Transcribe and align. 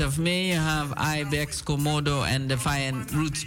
8th 0.00 0.06
of 0.06 0.18
May, 0.18 0.48
you 0.48 0.54
have 0.54 0.92
Ibex, 0.96 1.62
Komodo, 1.62 2.26
and 2.26 2.48
Defiant 2.48 3.12
Roots 3.12 3.44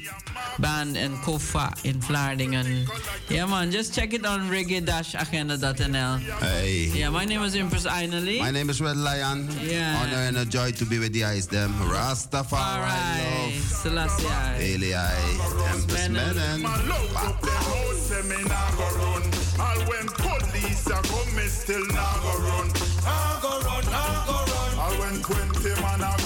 Band 0.59 0.95
and 0.97 1.15
Kofa 1.17 1.73
in 1.83 1.99
Vlaardingen. 1.99 2.87
Yeah, 3.27 3.45
man, 3.45 3.71
just 3.71 3.95
check 3.95 4.13
it 4.13 4.23
on 4.25 4.41
reggae-agenda.nl. 4.49 6.19
Hey. 6.41 6.91
Yeah, 6.93 7.09
my 7.09 7.25
name 7.25 7.41
is 7.41 7.55
Empress 7.55 7.87
Ainali. 7.87 8.39
My 8.39 8.51
name 8.51 8.69
is 8.69 8.79
Red 8.81 8.97
Lion. 8.97 9.49
Yeah. 9.61 9.99
Honor 10.03 10.27
and 10.27 10.37
a 10.37 10.45
joy 10.45 10.71
to 10.73 10.85
be 10.85 10.99
with 10.99 11.13
the 11.13 11.23
eyes, 11.25 11.47
them. 11.47 11.73
Rastafari 11.89 12.53
Alright, 12.53 13.53
love. 13.53 13.63
Selassie. 13.63 14.73
Eli 14.73 14.93
Empress 15.73 16.09
Menon. 16.09 16.65
All 19.59 19.79
when 19.89 20.07
police 20.07 20.91
are 20.91 21.01
come, 21.01 21.35
me 21.35 21.43
still 21.43 21.85
not 21.87 22.21
go 22.21 22.37
run. 22.45 22.67
Nah 23.03 23.39
go 23.41 23.59
run, 23.61 23.85
nah 23.85 24.25
go 24.25 24.33
run. 24.33 24.79
All 24.79 24.93
when 24.99 25.21
twenty 25.21 25.81
man 25.81 26.03
are 26.03 26.22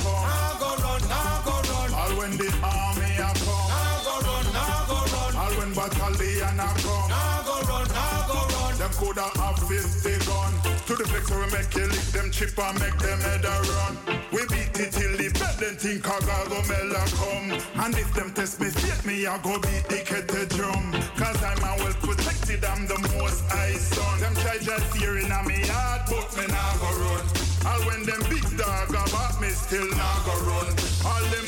the 2.37 2.49
army 2.61 3.17
are 3.17 3.33
come. 3.41 3.69
Nah 3.73 3.97
go 4.05 4.13
run, 4.21 4.45
nah 4.53 4.85
go 4.85 4.97
run. 5.09 5.33
All 5.41 5.53
when 5.57 5.73
battalion 5.73 6.59
are 6.59 6.77
come. 6.85 7.09
Nah 7.09 7.41
go 7.41 7.55
run, 7.65 7.87
nah 7.89 8.27
go 8.29 8.39
run. 8.53 8.73
Them 8.77 8.93
coulda 8.93 9.27
have 9.41 9.57
50 9.57 10.25
gun. 10.29 10.53
To 10.85 10.93
the 10.95 11.05
flex 11.09 11.25
we 11.33 11.45
make 11.49 11.73
you 11.73 11.87
lick 11.89 12.07
them 12.13 12.29
chip 12.31 12.57
and 12.57 12.79
make 12.79 12.97
them 13.01 13.19
head 13.25 13.43
a 13.43 13.55
run. 13.73 13.93
We 14.31 14.45
beat 14.53 14.77
it 14.77 14.93
till 14.93 15.17
the 15.17 15.33
bed 15.33 15.55
then 15.57 15.75
think 15.81 16.05
I 16.05 16.19
go 16.45 16.61
mela 16.69 17.03
come. 17.17 17.57
And 17.83 17.97
if 17.97 18.13
them 18.13 18.31
test 18.33 18.61
me 18.61 18.69
fit 18.69 19.03
me, 19.05 19.25
I 19.25 19.37
go 19.41 19.57
beat 19.57 19.89
the 19.89 20.05
kettle 20.05 20.45
drum. 20.53 20.93
Cause 21.17 21.41
I'm 21.41 21.57
a 21.65 21.73
well 21.81 21.97
protected, 22.05 22.63
I'm 22.63 22.85
the 22.85 22.99
most 23.17 23.49
high 23.49 23.81
son. 23.81 24.19
Them 24.21 24.35
try 24.35 24.57
just 24.61 24.85
fear 24.93 25.17
in 25.17 25.31
a 25.31 25.41
me 25.43 25.65
heart, 25.65 26.05
but 26.05 26.29
me 26.37 26.45
nah 26.53 26.77
go 26.77 26.89
run. 27.01 27.25
All 27.65 27.81
when 27.89 28.05
them 28.05 28.21
big 28.29 28.45
dog 28.57 28.89
about 28.93 29.41
me 29.41 29.49
still 29.49 29.89
nah 29.97 30.21
go 30.23 30.37
run. 30.45 30.76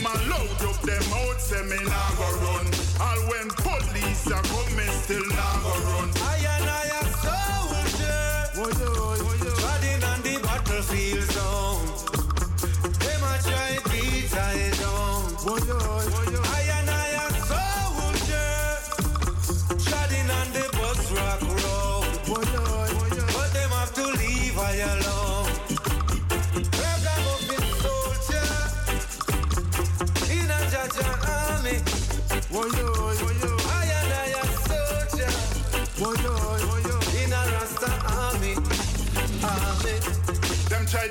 A 0.09 0.17
load 0.27 0.61
up 0.67 0.81
them 0.81 1.03
out, 1.13 1.39
say 1.39 1.61
me 1.69 1.77
nah 1.85 2.09
go 2.17 2.25
run. 2.41 2.65
All 2.99 3.29
when 3.29 3.47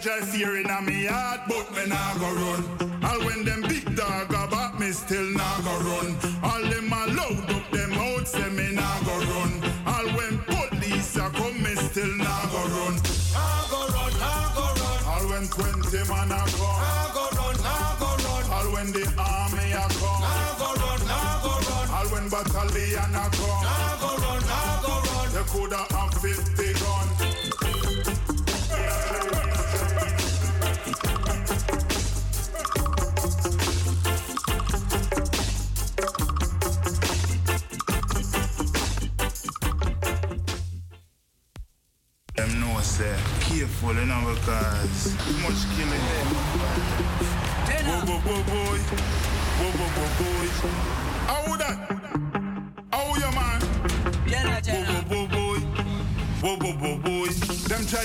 Try 0.09 0.21
try 0.21 0.61
in 0.61 0.71
a 0.71 0.81
me 0.81 1.05
heart, 1.05 1.41
but 1.49 1.71
me 1.77 1.85
nah 1.85 2.15
go 2.17 2.33
run. 2.33 2.65
All 3.05 3.21
when 3.27 3.45
them 3.45 3.61
big 3.69 3.95
dog 3.95 4.33
about 4.33 4.81
me 4.81 4.91
still 4.91 5.29
nah 5.37 5.61
go 5.61 5.75
run. 5.85 6.17
All 6.43 6.63
them 6.65 6.91
a 6.91 7.13
load 7.13 7.45
up 7.53 7.71
them 7.71 7.93
out, 7.93 8.27
say 8.27 8.49
me 8.49 8.73
nah 8.73 8.99
go 9.05 9.13
run. 9.13 9.53
All 9.85 10.09
when 10.17 10.39
police 10.49 11.15
a 11.17 11.29
come, 11.29 11.63
me 11.63 11.75
still 11.77 12.09
nah 12.17 12.47
go 12.49 12.63
run. 12.73 12.95
Nah 13.37 13.69
go 13.69 13.81
run, 13.93 14.13
nah 14.17 14.49
go 14.57 14.65
run. 14.81 14.99
All 15.13 15.29
when 15.29 15.45
twenty 15.53 16.01
man 16.09 16.33
a 16.33 16.41
come. 16.57 16.81
Nah 16.81 17.13
go 17.13 17.25
run, 17.37 17.57
nah 17.61 17.93
go 18.01 18.09
run. 18.25 18.45
All 18.49 18.69
when 18.73 18.89
the 18.97 19.05
army 19.21 19.73
a 19.77 19.85
come. 19.93 20.21
Nah 20.25 20.57
go 20.57 20.69
run, 20.73 21.01
nah 21.05 21.37
go 21.45 21.53
run. 21.69 21.87
All 21.93 22.09
when 22.09 22.27
battalion 22.33 23.13
a 23.13 23.29
come. 23.37 23.61
Nah 23.61 24.01
go 24.01 24.11
run, 24.25 24.41
nah 24.49 24.81
go 24.81 24.95
run. 25.05 25.29
They 25.37 25.45
coulda 25.53 25.85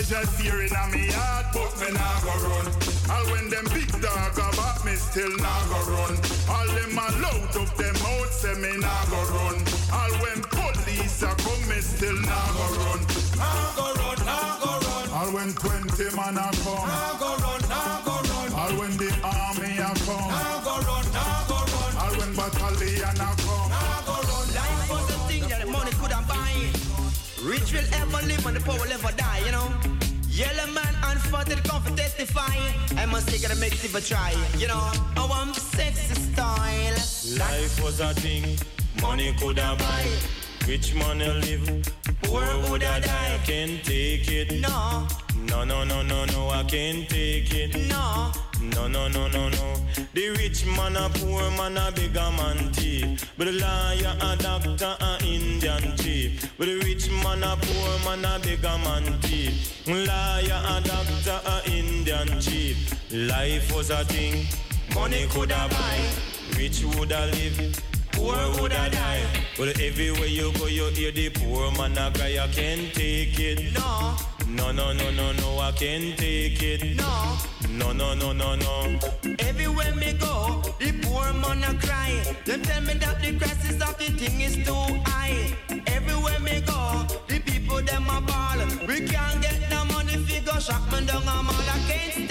Just 0.05 0.31
fear 0.33 0.59
a 0.59 0.83
me 0.91 1.07
heart, 1.15 1.47
but 1.53 1.71
me 1.79 1.87
nah 1.95 2.19
go 2.19 2.35
run. 2.43 2.67
All 3.09 3.25
when 3.31 3.49
them 3.49 3.63
big 3.73 3.87
dog 4.01 4.35
about 4.35 4.83
me, 4.83 4.95
still 4.95 5.31
nah 5.37 5.63
go 5.71 5.79
run. 5.95 6.13
All 6.51 6.67
them 6.75 6.99
a 6.99 7.07
load 7.23 7.55
up 7.55 7.71
them 7.79 7.95
out, 7.95 8.29
say 8.29 8.53
me 8.59 8.75
nah 8.83 9.05
go 9.07 9.19
run. 9.31 9.63
All 9.95 10.13
when 10.19 10.43
police 10.51 11.23
a 11.23 11.31
come, 11.39 11.63
me 11.69 11.79
still 11.79 12.19
nah 12.19 12.51
go 12.51 12.65
run. 12.83 12.99
Nah 13.39 13.71
go 13.79 13.85
run, 13.95 14.19
nah 14.27 14.59
go 14.59 14.71
run. 14.83 15.09
All 15.09 15.31
when 15.31 15.53
20 15.53 16.15
man 16.15 16.37
a 16.37 16.51
come. 16.51 16.83
Nah 16.83 17.17
go 17.17 17.22
and 28.45 28.55
the 28.55 28.61
poor 28.61 28.75
will 28.77 28.91
ever 28.91 29.11
die, 29.15 29.41
you 29.45 29.51
know. 29.51 29.67
Yellow 30.29 30.67
man 30.73 30.93
father 31.33 31.55
come 31.63 31.81
for 31.83 31.95
testify. 31.95 32.55
I 32.97 33.05
must 33.05 33.27
take 33.29 33.43
it 33.43 33.51
and 33.51 33.59
make 33.59 33.73
it 33.73 33.81
try, 34.01 34.33
you 34.57 34.67
know. 34.67 34.91
I 35.17 35.25
want 35.29 35.55
sexy 35.55 36.15
style. 36.15 36.93
Life 37.37 37.83
was 37.83 37.99
a 37.99 38.13
thing, 38.13 38.57
money 39.01 39.33
coulda 39.39 39.75
buy. 39.77 40.05
Rich 40.67 40.95
a 41.21 41.33
live, 41.41 41.91
poor 42.23 42.45
woulda 42.67 43.01
die. 43.01 43.33
I 43.35 43.37
can't 43.45 43.83
take 43.83 44.27
it. 44.29 44.61
No, 44.61 45.07
No, 45.35 45.63
no, 45.63 45.83
no, 45.83 46.01
no, 46.01 46.25
no, 46.25 46.49
I 46.49 46.63
can't 46.63 47.07
take 47.09 47.53
it. 47.53 47.75
no. 47.89 48.31
No, 48.63 48.87
no, 48.87 49.07
no, 49.07 49.27
no, 49.27 49.49
no. 49.49 49.75
The 50.13 50.29
rich 50.29 50.65
man 50.65 50.95
a 50.95 51.09
poor 51.09 51.49
man 51.51 51.77
a 51.77 51.91
bigger 51.91 52.31
man 52.37 52.71
thief. 52.73 53.33
But 53.37 53.45
the 53.47 53.53
liar 53.53 54.15
a 54.21 54.37
doctor 54.37 54.95
a 54.99 55.17
Indian 55.23 55.97
chief. 55.97 56.51
But 56.57 56.67
the 56.67 56.77
rich 56.79 57.09
man 57.09 57.43
a 57.43 57.57
poor 57.59 57.99
man 58.05 58.23
a 58.23 58.39
bigger 58.39 58.77
man 58.83 59.19
thief. 59.21 59.85
Liar 59.87 60.61
a 60.77 60.81
doctor 60.81 61.39
a 61.45 61.61
Indian 61.69 62.39
chief. 62.39 62.93
Life 63.11 63.75
was 63.75 63.89
a 63.89 64.03
thing, 64.05 64.47
money 64.95 65.27
coulda 65.29 65.67
buy. 65.69 65.99
Rich 66.57 66.83
woulda 66.83 67.27
live, 67.27 67.81
poor 68.13 68.35
woulda 68.57 68.89
die. 68.91 69.23
But 69.57 69.79
everywhere 69.79 70.25
you 70.27 70.51
go, 70.53 70.65
you 70.67 70.85
hear 70.91 71.11
the 71.11 71.29
poor 71.29 71.71
man 71.71 71.97
a 71.97 72.11
cry. 72.11 72.37
I 72.41 72.47
can't 72.47 72.93
take 72.93 73.39
it. 73.39 73.73
No, 73.73 74.15
No, 74.47 74.71
no, 74.71 74.93
no, 74.93 75.11
no, 75.11 75.31
no, 75.33 75.59
I 75.59 75.71
can't 75.71 76.17
take 76.17 76.61
it. 76.61 76.95
no. 76.97 77.37
No, 77.69 77.91
no, 77.91 78.13
no, 78.13 78.31
no, 78.33 78.55
no. 78.55 78.99
Everywhere 79.39 79.95
me 79.95 80.13
go, 80.13 80.61
the 80.79 80.91
poor 81.03 81.33
man 81.33 81.63
a 81.63 81.73
cry. 81.79 82.11
Them 82.45 82.61
tell 82.61 82.81
me 82.81 82.93
that 82.95 83.21
the 83.21 83.31
prices 83.37 83.81
of 83.81 83.97
the 83.97 84.05
thing 84.19 84.41
is 84.41 84.55
too 84.57 84.85
high. 85.05 85.55
Everywhere 85.87 86.39
me 86.39 86.61
go, 86.61 87.05
the 87.27 87.39
people 87.39 87.81
them 87.81 88.07
a 88.09 88.21
ball. 88.21 88.59
We 88.87 89.07
can't 89.07 89.41
get 89.41 89.59
no 89.71 89.85
money 89.85 90.17
figure 90.27 90.59
shop 90.61 90.83
me 90.91 91.05
down 91.05 91.23
a 91.23 91.43
mall. 91.43 91.69
I 91.75 91.79
can't 91.89 92.22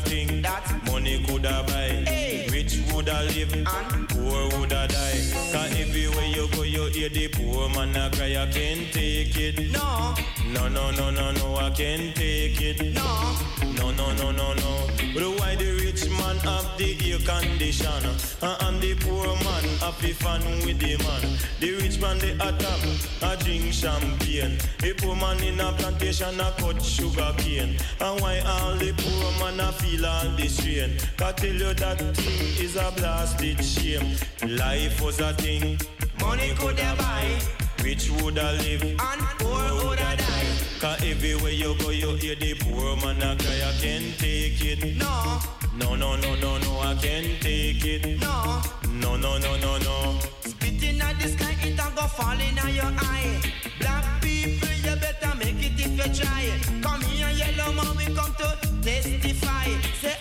a 0.00 0.08
thing, 0.08 0.42
That's 0.42 0.72
money 0.90 1.22
coulda 1.26 1.64
buy. 1.66 2.04
Hey. 2.06 2.48
Rich 2.50 2.78
woulda 2.92 3.22
live, 3.34 3.52
And? 3.54 4.08
poor 4.08 4.48
woulda 4.58 4.86
die. 4.88 5.20
Cause 5.52 5.80
everywhere 5.80 6.26
you 6.26 6.48
go, 6.48 6.59
hear 7.00 7.08
the 7.08 7.28
poor 7.28 7.68
man 7.70 7.96
a 7.96 8.10
cry. 8.14 8.36
I 8.36 8.46
can't 8.50 8.92
take 8.92 9.36
it. 9.36 9.72
no, 9.72 10.14
No, 10.52 10.68
no, 10.68 10.90
no, 10.90 11.10
no, 11.10 11.32
no, 11.32 11.56
I 11.56 11.70
can't 11.70 12.14
take 12.14 12.60
it. 12.60 12.94
no. 12.94 13.36
No, 13.76 13.90
no, 13.92 14.12
no, 14.12 14.30
no, 14.30 14.52
no. 14.52 14.86
But 15.14 15.24
why 15.40 15.56
the 15.56 15.72
rich 15.82 16.04
man 16.10 16.36
have 16.38 16.76
the 16.76 16.90
air 17.10 17.18
condition 17.18 18.04
and 18.42 18.80
the 18.82 18.94
poor 19.00 19.26
man 19.26 19.60
the 20.00 20.12
fan 20.12 20.42
with 20.66 20.78
the 20.78 20.96
man? 21.04 21.38
The 21.60 21.72
rich 21.82 22.00
man 22.00 22.18
they 22.18 22.32
attack, 22.32 22.82
a 23.22 23.36
drink 23.42 23.72
champagne. 23.72 24.58
The 24.78 24.94
poor 24.98 25.16
man 25.16 25.42
in 25.42 25.60
a 25.60 25.72
plantation 25.72 26.40
a 26.40 26.52
cut 26.58 26.82
sugar 26.82 27.32
cane. 27.38 27.76
And 28.00 28.20
why 28.20 28.40
all 28.40 28.76
the 28.76 28.92
poor 28.96 29.30
man 29.40 29.60
a 29.60 29.72
feel 29.72 30.06
all 30.06 30.28
this 30.36 30.56
strain? 30.56 30.96
Can 31.16 31.34
tell 31.34 31.54
you 31.54 31.74
that 31.74 31.98
thing 32.16 32.64
is 32.64 32.76
a 32.76 32.92
blasted 32.96 33.64
shame. 33.64 34.16
Life 34.46 35.00
was 35.00 35.20
a 35.20 35.32
thing, 35.34 35.78
Money 36.20 36.54
could 36.54 36.78
have 36.78 36.98
buy 36.98 37.38
rich 37.84 38.10
woulda 38.10 38.52
live, 38.52 38.82
and 38.82 39.20
poor 39.38 39.88
would 39.88 40.00
everywhere 41.10 41.52
you 41.52 41.74
go, 41.78 41.90
you 41.90 42.14
hear 42.14 42.34
the 42.34 42.54
poor 42.54 42.96
man 42.96 43.22
a 43.22 43.36
cry. 43.36 43.60
I 43.68 43.72
can't 43.80 44.18
take 44.18 44.64
it. 44.64 44.96
No. 44.96 45.40
No, 45.76 45.94
no, 45.94 46.16
no, 46.16 46.34
no, 46.36 46.58
no, 46.58 46.80
I 46.80 46.94
can't 46.94 47.40
take 47.40 47.84
it. 47.84 48.20
No. 48.20 48.62
No, 48.88 49.16
no, 49.16 49.38
no, 49.38 49.56
no, 49.58 49.78
no. 49.78 50.18
Spitting 50.40 51.00
at 51.00 51.18
the 51.20 51.28
sky, 51.28 51.56
it 51.62 51.78
a 51.78 51.92
go 51.96 52.06
fall 52.06 52.40
in 52.40 52.74
your 52.74 52.92
eye. 52.98 53.40
Black 53.78 54.22
people, 54.22 54.68
you 54.84 54.96
better 54.96 55.34
make 55.36 55.62
it 55.62 55.80
if 55.84 55.92
you 55.98 56.24
try. 56.24 56.44
Come 56.82 57.02
here, 57.02 57.30
yellow 57.30 57.72
man, 57.72 57.96
we 57.96 58.04
come 58.14 58.34
to 58.34 58.48
testify. 58.82 59.68
Say 60.00 60.16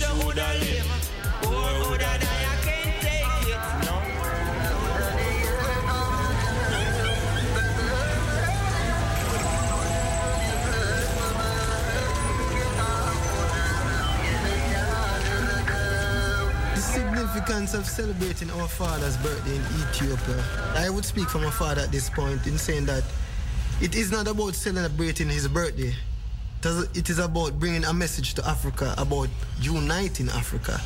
buy, 0.00 0.06
richer 0.12 0.26
would 0.26 0.38
have 0.38 0.60
live, 0.60 1.12
poor 1.42 1.90
would 1.90 2.02
have 2.02 2.20
die. 2.20 2.28
I 2.28 2.56
can't 2.64 3.00
take 3.00 3.48
it. 3.48 3.60
No. 3.84 3.96
The 16.74 16.80
significance 16.80 17.74
of 17.74 17.86
celebrating 17.86 18.50
our 18.52 18.68
father's 18.68 19.16
birthday 19.18 19.56
in 19.56 19.62
Ethiopia. 19.80 20.44
I 20.74 20.90
would 20.90 21.04
speak 21.04 21.28
for 21.28 21.38
my 21.38 21.50
father 21.50 21.82
at 21.82 21.92
this 21.92 22.10
point 22.10 22.46
in 22.46 22.58
saying 22.58 22.86
that 22.86 23.04
it 23.80 23.94
is 23.94 24.10
not 24.10 24.26
about 24.26 24.54
celebrating 24.54 25.28
his 25.28 25.48
birthday. 25.48 25.94
It 26.66 27.10
is- 27.10 27.20
about 27.20 27.60
bringing 27.60 27.84
a 27.84 27.92
message 27.92 28.34
to 28.34 28.44
Africa 28.48 28.92
about 28.98 29.28
uniting. 29.60 30.28
Africa 30.30 30.80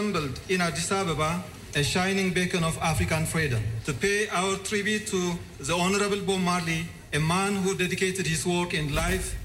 assembled 0.00 0.40
in 0.48 0.62
Addis 0.62 0.90
Ababa, 0.92 1.44
a 1.74 1.82
shining 1.82 2.32
beacon 2.32 2.64
of 2.64 2.78
African 2.78 3.26
freedom, 3.26 3.62
to 3.84 3.92
pay 3.92 4.28
our 4.30 4.56
tribute 4.56 5.06
to 5.08 5.38
the 5.58 5.74
Honorable 5.74 6.20
Bob 6.22 6.40
Marley, 6.40 6.86
a 7.12 7.20
man 7.20 7.56
who 7.56 7.76
dedicated 7.76 8.26
his 8.26 8.46
work 8.46 8.72
and 8.72 8.94
life 8.94 9.36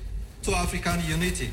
to 0.43 0.55
African 0.55 1.01
unity. 1.09 1.51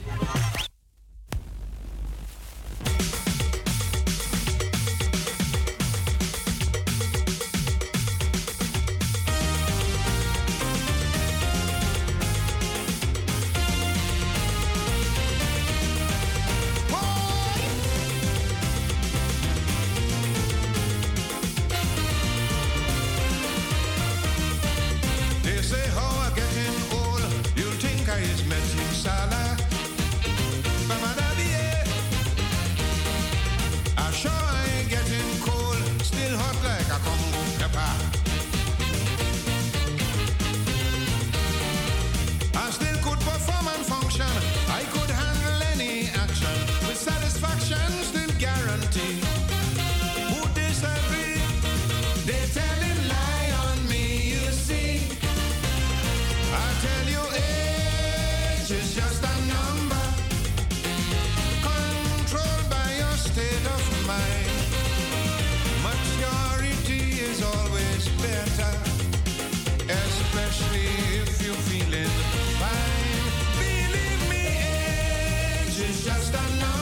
Just 76.04 76.34
a 76.34 76.81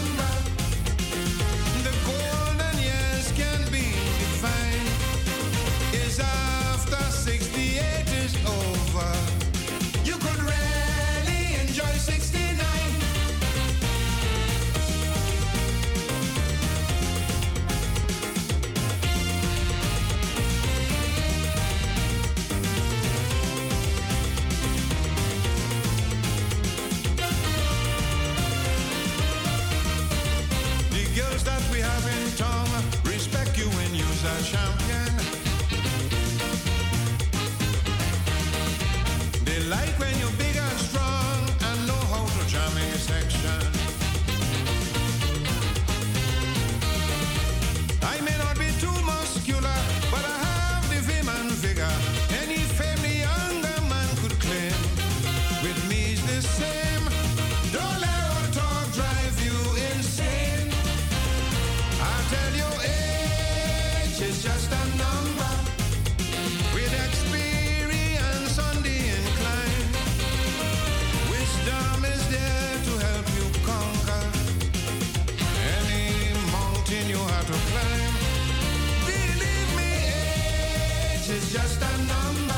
I'm 81.93 82.50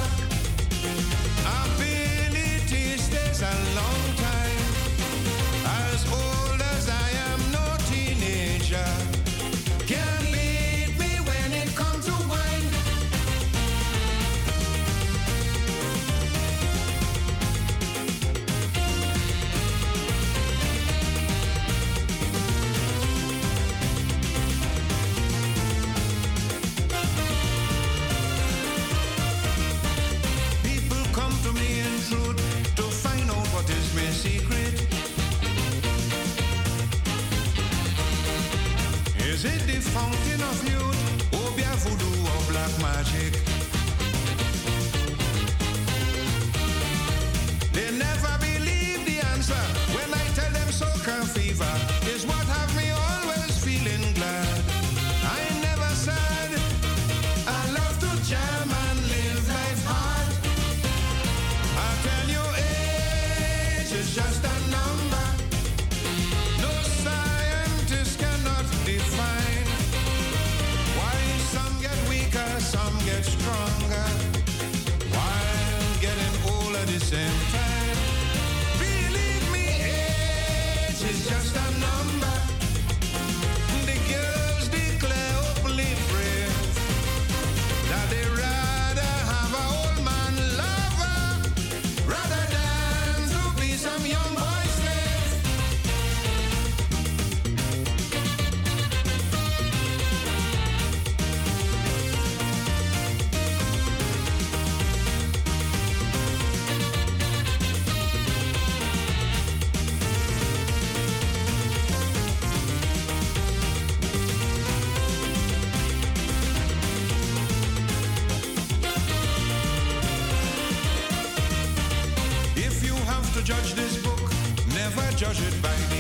judge 125.23 125.41
it 125.41 125.63
by 125.63 125.92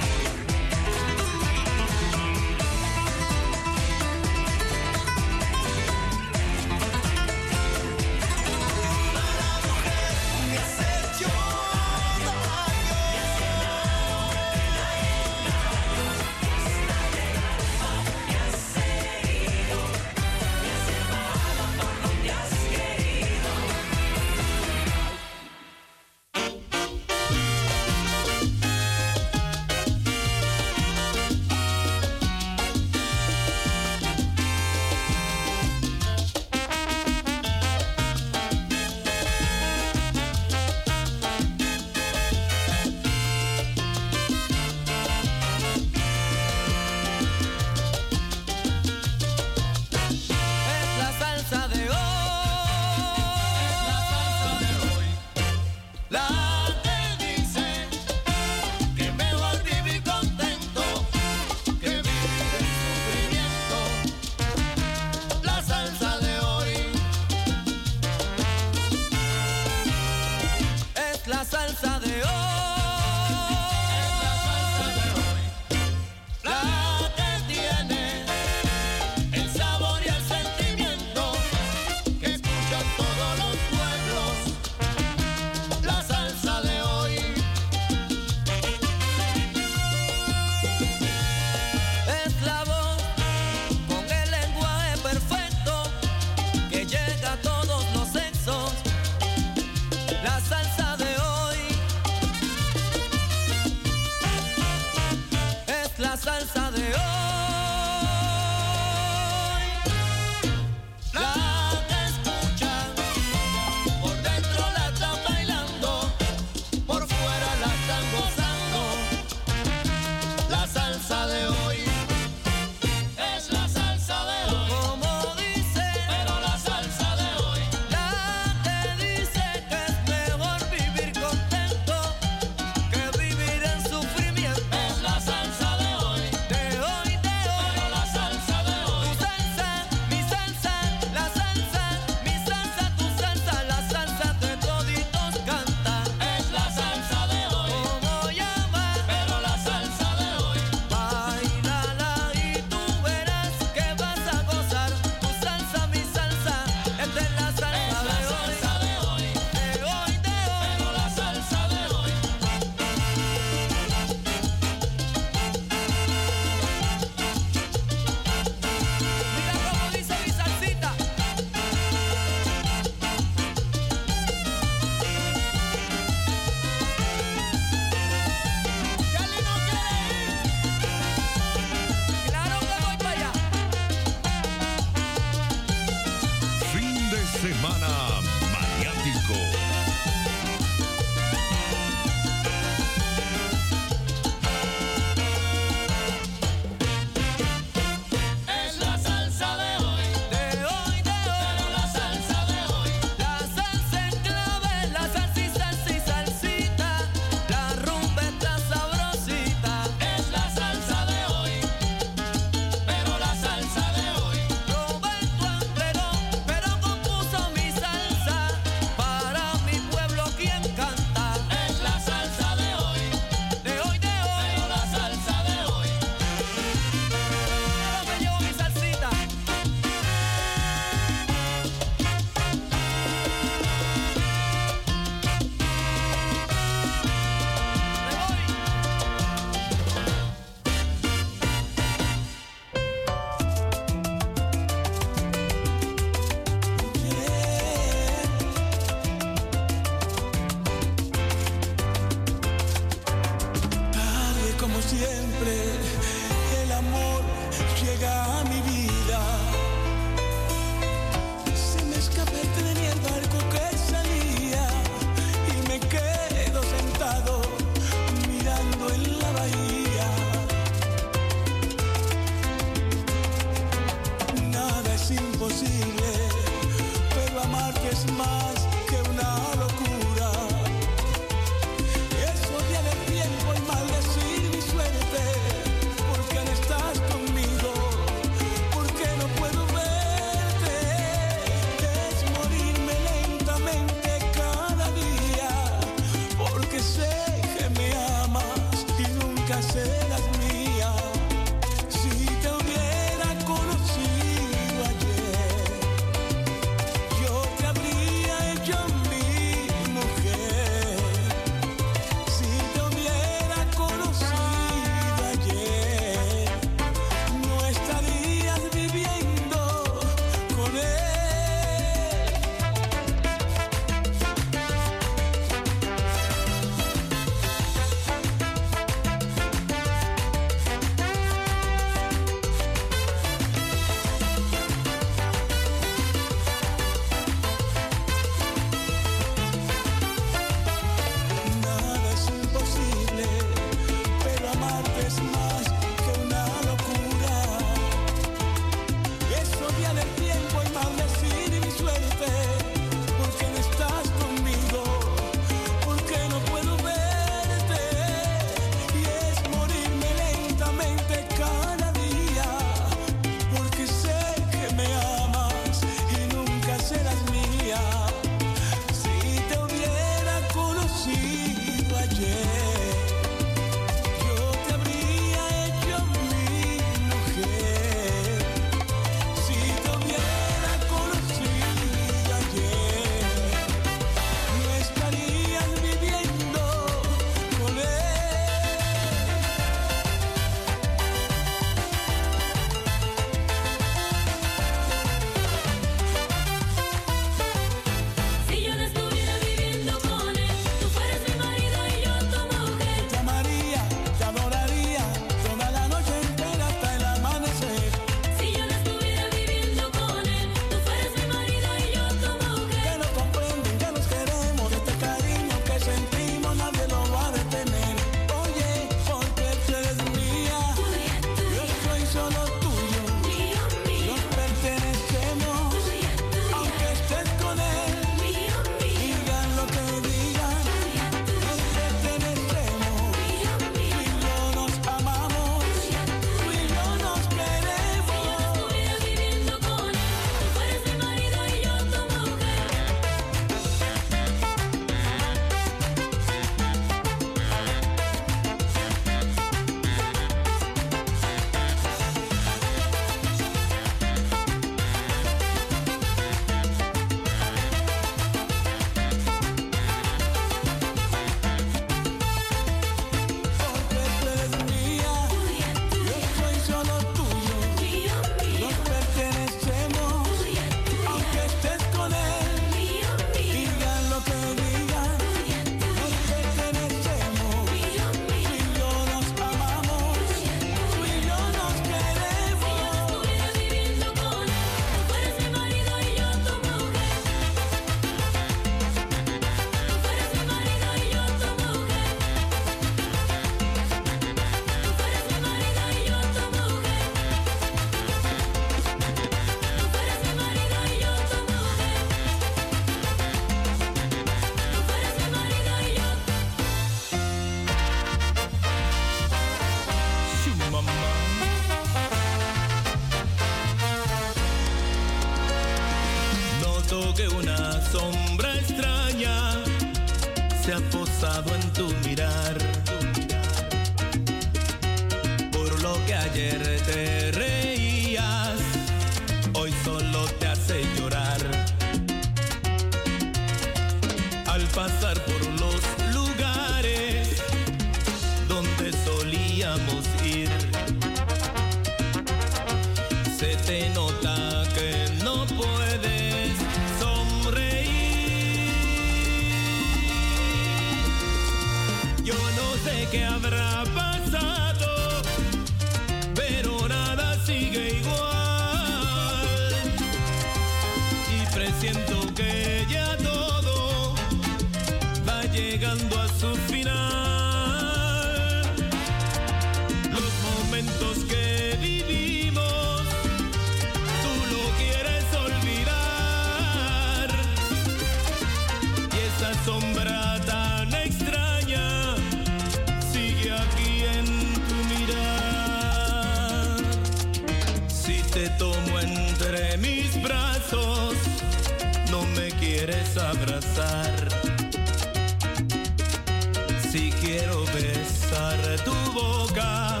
Si 596.90 597.10
quiero 597.12 597.64
besar 597.66 598.58
tu 598.84 598.94
boca, 599.12 600.00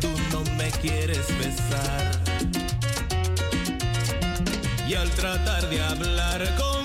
tú 0.00 0.10
no 0.32 0.42
me 0.56 0.70
quieres 0.70 1.26
besar. 1.38 2.04
Y 4.88 4.94
al 4.94 5.10
tratar 5.10 5.68
de 5.68 5.82
hablar 5.82 6.54
con 6.56 6.75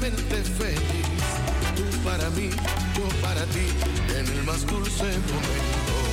feliz. 0.00 1.24
Tú 1.76 1.84
para 2.04 2.30
mí, 2.30 2.50
yo 2.96 3.08
para 3.22 3.44
ti, 3.46 3.66
en 4.16 4.26
el 4.26 4.44
más 4.44 4.66
dulce 4.66 5.04
momento. 5.04 6.07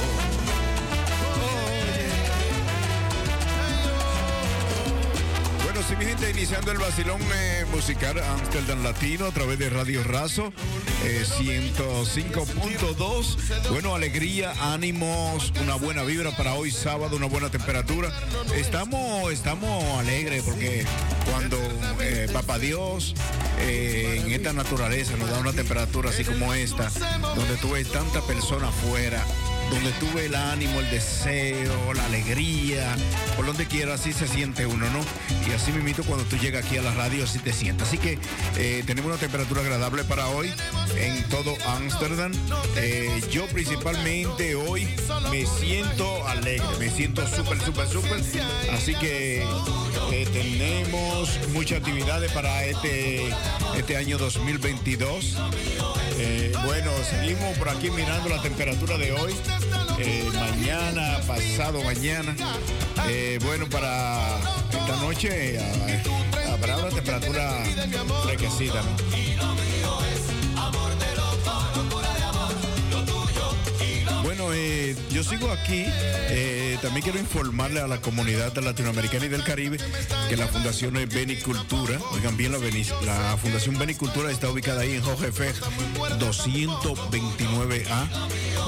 Sí, 5.88 5.95
mi 5.98 6.06
gente, 6.06 6.30
iniciando 6.30 6.71
el 6.71 6.78
vacilón 6.78 7.19
eh, 7.34 7.65
musical 7.71 8.19
Amsterdam 8.19 8.84
Latino 8.84 9.26
a 9.26 9.32
través 9.32 9.58
de 9.60 9.69
Radio 9.69 10.02
Razo 10.04 10.54
eh, 11.04 11.26
105.2. 11.26 13.69
Bueno, 13.69 13.93
alegría, 13.93 14.54
ánimos, 14.74 15.52
una 15.62 15.76
buena 15.76 16.04
vibra 16.04 16.32
para 16.32 16.56
hoy 16.56 16.71
sábado, 16.71 17.17
una 17.17 17.28
buena 17.28 17.50
temperatura. 17.50 18.10
Estamos, 18.56 19.32
estamos 19.32 19.84
alegres 20.00 20.41
porque 20.43 20.86
cuando 21.30 21.58
eh, 22.02 22.28
Papá 22.34 22.58
Dios 22.58 23.13
eh, 23.60 24.24
en 24.26 24.32
esta 24.32 24.54
naturaleza 24.54 25.15
nos 25.17 25.30
da 25.30 25.38
una 25.39 25.54
temperatura 25.54 26.10
así 26.10 26.24
como 26.24 26.54
esta, 26.54 26.89
donde 27.36 27.58
tú 27.58 27.71
ves 27.71 27.91
tanta 27.91 28.21
persona 28.21 28.69
afuera, 28.69 29.21
donde 29.69 29.91
tuve 29.99 30.25
el 30.25 30.36
ánimo, 30.36 30.80
el 30.80 30.89
deseo, 30.89 31.93
la 31.93 32.06
alegría, 32.06 32.95
por 33.36 33.45
donde 33.45 33.65
quiera, 33.65 33.95
así 33.95 34.13
se 34.13 34.28
siente 34.28 34.65
uno, 34.65 34.86
¿no? 34.89 34.99
Y 35.47 35.54
así 35.54 35.71
mismo 35.71 36.04
cuando 36.06 36.25
tú 36.25 36.38
llegas 36.38 36.65
aquí 36.65 36.78
a 36.78 36.82
la 36.82 36.91
radio, 36.93 37.23
así 37.23 37.39
te 37.39 37.54
sientes. 37.54 37.88
Así 37.88 37.97
que 37.97 38.17
eh, 38.58 38.84
tenemos 38.86 39.12
una 39.12 39.19
temperatura 39.19 39.62
agradable 39.62 40.04
para 40.04 40.28
hoy 40.30 40.51
en 40.97 41.23
todo 41.30 41.56
Ámsterdam. 41.67 42.32
Eh, 42.78 43.21
yo 43.32 43.45
principalmente 43.47 44.56
hoy 44.56 44.88
me 45.32 45.45
siento 45.45 46.28
alegre, 46.28 46.65
me 46.80 46.89
siento 46.89 47.28
súper, 47.28 47.62
súper, 47.62 47.88
súper. 47.88 48.21
Así 48.71 48.95
que 48.95 49.43
eh, 50.12 50.28
tenemos 50.34 51.30
muchas 51.54 51.80
actividades 51.80 52.32
para 52.32 52.65
este, 52.65 53.28
este 53.78 53.97
año 53.97 54.17
2022. 54.17 55.38
Eh, 56.17 56.54
bueno, 56.65 56.91
seguimos 57.10 57.58
por 57.58 57.69
aquí 57.69 57.89
mirando 57.91 58.30
la 58.30 58.41
temperatura 58.41 58.97
de 58.97 59.12
hoy. 59.12 59.34
Eh, 59.99 60.30
mañana, 60.34 61.19
pasado 61.28 61.82
mañana. 61.84 62.36
Eh, 63.08 63.39
bueno, 63.43 63.67
para 63.69 64.38
esta 64.71 64.95
noche 65.01 65.56
eh, 65.56 66.04
habrá 66.51 66.78
una 66.78 66.89
temperatura 66.89 67.63
fresquecita. 68.23 68.82
¿no? 68.82 69.24
Eh, 74.53 74.95
yo 75.12 75.23
sigo 75.23 75.49
aquí. 75.51 75.84
eh, 75.88 76.77
también 76.81 77.03
quiero 77.03 77.19
informarle 77.19 77.79
a 77.81 77.88
la 77.88 77.99
comunidad 78.01 78.55
latinoamericana 78.58 79.25
y 79.25 79.29
del 79.29 79.43
Caribe 79.43 79.77
que 80.29 80.38
la 80.38 80.47
Fundación 80.47 80.93
Benicultura, 80.93 81.99
oigan 82.12 82.36
bien, 82.38 82.51
la, 82.51 82.58
Beni- 82.60 82.86
la 83.05 83.38
Fundación 83.38 83.77
Benicultura 83.77 84.31
está 84.31 84.49
ubicada 84.49 84.81
ahí 84.81 84.93
en 84.93 85.01
Jorge 85.01 85.31
Fe 85.31 85.53
229A. 86.19 88.08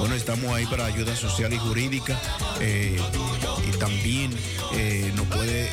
Bueno, 0.00 0.14
estamos 0.14 0.54
ahí 0.54 0.66
para 0.66 0.86
ayuda 0.86 1.14
social 1.16 1.52
y 1.52 1.58
jurídica. 1.58 2.18
eh, 2.60 3.00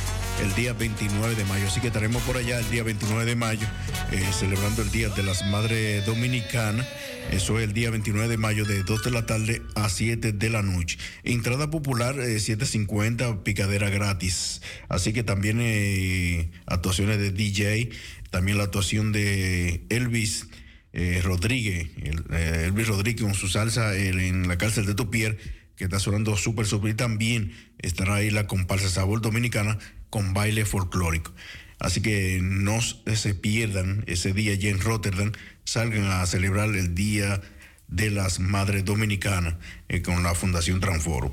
el 0.41 0.55
día 0.55 0.73
29 0.73 1.35
de 1.35 1.45
mayo. 1.45 1.67
Así 1.67 1.81
que 1.81 1.89
estaremos 1.89 2.23
por 2.23 2.37
allá 2.37 2.61
el 2.61 2.71
día 2.71 2.85
29 2.85 3.25
de 3.25 3.35
mayo 3.35 3.67
eh, 4.13 4.23
celebrando 4.39 4.83
el 4.83 4.91
Día 4.93 5.09
de 5.09 5.25
las 5.25 5.45
Madres 5.47 6.07
Dominicanas. 6.07 6.87
Eso 7.33 7.59
es 7.59 7.65
el 7.65 7.73
día 7.73 7.91
29 7.91 8.29
de 8.29 8.37
mayo 8.37 8.65
de 8.65 8.85
2 8.85 9.03
de 9.03 9.11
la 9.11 9.27
tarde 9.27 9.63
a 9.75 9.89
7 9.89 10.33
de 10.33 10.49
la 10.51 10.63
noche. 10.63 10.97
Entrada 11.25 11.71
popular 11.71 12.15
eh, 12.21 12.37
7.50, 12.37 13.43
picadera 13.43 13.91
gratis. 13.91 14.63
Así 14.89 15.13
que 15.13 15.25
también 15.25 15.59
eh, 15.61 16.53
actuaciones 16.67 17.19
de 17.19 17.33
DJ, 17.33 17.91
también 18.31 18.59
la 18.59 18.65
actuación 18.65 19.11
de 19.11 19.83
Elvis 19.89 20.47
eh, 20.93 21.21
Rodríguez, 21.25 21.89
el- 22.03 22.25
eh, 22.33 22.63
Elvis 22.67 22.87
Rodríguez 22.87 23.23
con 23.23 23.35
su 23.35 23.49
salsa 23.49 23.95
eh, 23.97 24.09
en 24.29 24.47
la 24.47 24.57
cárcel 24.57 24.87
de 24.87 24.95
Tupier, 24.95 25.39
que 25.81 25.85
está 25.87 25.99
sonando 25.99 26.37
súper, 26.37 26.67
súper. 26.67 26.91
Y 26.91 26.95
también 26.95 27.55
estará 27.79 28.17
ahí 28.17 28.31
la 28.31 28.47
comparsa 28.47 28.91
Sabor 28.91 29.23
Dominicana 29.23 29.79
con 30.11 30.35
baile 30.35 30.67
folclórico. 30.67 31.35
Así 31.79 32.03
que 32.03 32.39
no 32.43 32.81
se 32.83 33.35
pierdan 33.35 34.05
ese 34.07 34.35
día 34.35 34.53
allí 34.53 34.69
en 34.69 34.79
Rotterdam, 34.81 35.33
salgan 35.65 36.05
a 36.05 36.27
celebrar 36.27 36.69
el 36.77 36.95
Día 36.95 37.41
de 37.89 38.11
las 38.11 38.41
Madres 38.41 38.85
Dominicanas 38.85 39.55
eh, 39.89 40.03
con 40.03 40.23
la 40.23 40.35
Fundación 40.35 40.81
Transforo. 40.81 41.31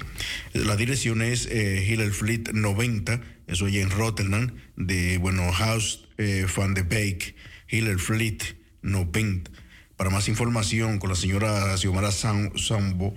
La 0.54 0.78
dirección 0.78 1.22
es 1.22 1.46
eh, 1.52 1.86
Hiller 1.86 2.14
Fleet 2.14 2.54
90, 2.54 3.20
eso 3.48 3.66
allí 3.66 3.80
en 3.80 3.90
Rotterdam, 3.90 4.54
de 4.78 5.18
bueno, 5.18 5.52
House 5.52 6.08
eh, 6.18 6.48
van 6.56 6.74
de 6.74 6.84
Beek, 6.84 7.36
Hiller 7.70 8.00
Fleet 8.00 8.56
90. 8.82 9.52
Para 9.98 10.10
más 10.10 10.30
información 10.30 11.00
con 11.00 11.10
la 11.10 11.16
señora 11.18 11.76
Xiomara 11.76 12.12
Sam- 12.14 12.58
Sambo 12.58 13.14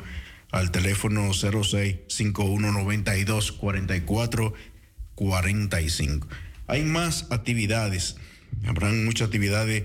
al 0.50 0.70
teléfono 0.70 1.32
06 1.32 1.96
5192 2.08 3.52
44 3.52 4.52
45. 5.14 6.28
Hay 6.66 6.84
más 6.84 7.26
actividades, 7.30 8.16
habrán 8.66 9.04
muchas 9.04 9.26
actividades 9.26 9.84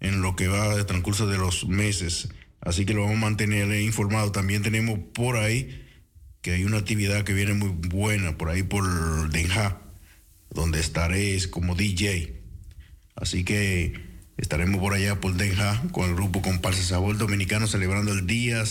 en 0.00 0.22
lo 0.22 0.36
que 0.36 0.48
va 0.48 0.76
de 0.76 0.84
transcurso 0.84 1.26
de 1.26 1.38
los 1.38 1.66
meses, 1.66 2.28
así 2.60 2.84
que 2.84 2.94
lo 2.94 3.02
vamos 3.02 3.16
a 3.16 3.20
mantener 3.20 3.80
informado. 3.80 4.32
También 4.32 4.62
tenemos 4.62 4.98
por 5.12 5.36
ahí 5.36 5.82
que 6.42 6.52
hay 6.52 6.64
una 6.64 6.78
actividad 6.78 7.24
que 7.24 7.32
viene 7.32 7.54
muy 7.54 7.70
buena, 7.70 8.38
por 8.38 8.50
ahí 8.50 8.62
por 8.62 9.30
Den 9.30 9.50
Haag, 9.50 9.80
donde 10.50 10.78
estaré 10.78 11.36
como 11.50 11.74
DJ. 11.74 12.40
Así 13.16 13.42
que 13.42 13.94
estaremos 14.36 14.80
por 14.80 14.94
allá 14.94 15.20
por 15.20 15.34
Den 15.34 15.58
Haag 15.58 15.90
con 15.90 16.08
el 16.08 16.14
grupo 16.14 16.42
Comparsa 16.42 16.82
Sabor 16.82 17.18
Dominicano 17.18 17.66
celebrando 17.66 18.12
el 18.12 18.26
Día 18.26 18.62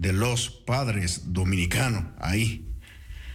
de 0.00 0.14
los 0.14 0.48
Padres 0.48 1.34
Dominicanos. 1.34 2.04
Ahí, 2.18 2.72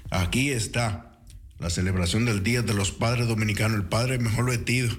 aquí 0.09 0.49
está 0.49 1.20
la 1.59 1.70
celebración 1.70 2.26
del 2.26 2.41
Día 2.41 2.63
de 2.63 2.74
los 2.74 2.91
Padres 2.91 3.28
Dominicanos, 3.28 3.78
el 3.78 3.86
padre 3.86 4.18
mejor 4.18 4.49
vestido 4.49 4.91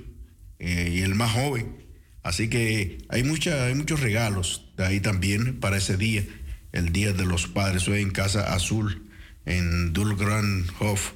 eh, 0.60 0.92
y 0.94 1.00
el 1.00 1.16
más 1.16 1.32
joven. 1.32 1.84
Así 2.22 2.48
que 2.48 2.98
hay, 3.08 3.24
mucha, 3.24 3.64
hay 3.64 3.74
muchos 3.74 3.98
regalos 3.98 4.68
ahí 4.78 5.00
también 5.00 5.58
para 5.58 5.76
ese 5.76 5.96
día, 5.96 6.24
el 6.70 6.92
Día 6.92 7.12
de 7.12 7.26
los 7.26 7.48
Padres. 7.48 7.82
Eso 7.82 7.94
es 7.94 8.02
en 8.02 8.10
Casa 8.10 8.54
Azul, 8.54 9.10
en 9.44 9.92
Dulgranhof 9.92 11.14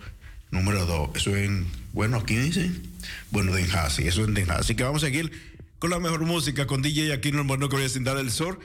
número 0.50 0.84
2. 0.84 1.10
Eso 1.14 1.36
es 1.36 1.46
en, 1.46 1.66
bueno, 1.92 2.16
aquí 2.16 2.34
dice, 2.34 2.72
bueno, 3.30 3.54
Den 3.54 3.70
Haag, 3.70 3.92
sí, 3.92 4.08
eso 4.08 4.22
es 4.22 4.28
en 4.28 4.34
Den 4.34 4.50
Haag. 4.50 4.60
Así 4.60 4.74
que 4.74 4.82
vamos 4.82 5.04
a 5.04 5.06
seguir 5.06 5.30
con 5.78 5.90
la 5.90 6.00
mejor 6.00 6.26
música, 6.26 6.66
con 6.66 6.82
DJ 6.82 7.12
aquí 7.12 7.28
en 7.28 7.36
el 7.36 7.44
Mono 7.44 7.68
que 7.68 7.76
voy 7.76 7.84
a 7.84 8.20
el 8.20 8.30
sol. 8.32 8.58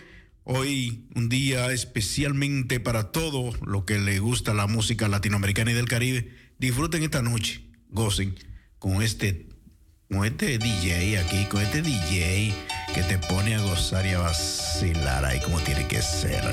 Hoy 0.48 1.08
un 1.16 1.28
día 1.28 1.72
especialmente 1.72 2.80
para 2.80 3.12
todo 3.12 3.52
lo 3.66 3.84
que 3.84 3.98
le 3.98 4.20
gusta 4.20 4.54
la 4.54 4.68
música 4.68 5.08
latinoamericana 5.08 5.72
y 5.72 5.74
del 5.74 5.88
Caribe. 5.88 6.36
Disfruten 6.60 7.02
esta 7.02 7.24
noche, 7.24 7.64
gocen 7.90 8.36
con 8.78 9.02
este, 9.02 9.50
con 10.08 10.24
este 10.24 10.60
DJ 10.60 11.18
aquí, 11.18 11.46
con 11.46 11.64
este 11.64 11.82
DJ 11.82 12.54
que 12.94 13.02
te 13.02 13.18
pone 13.18 13.56
a 13.56 13.62
gozar 13.62 14.06
y 14.06 14.10
a 14.10 14.20
vacilar 14.20 15.26
ahí 15.26 15.40
como 15.40 15.60
tiene 15.62 15.88
que 15.88 16.04
ser. 16.04 16.44